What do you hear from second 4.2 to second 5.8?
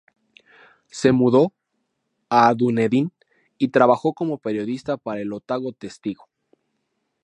periodista para el "Otago